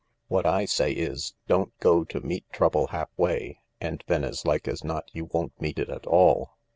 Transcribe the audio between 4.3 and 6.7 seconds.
like as not you won't meet it at all."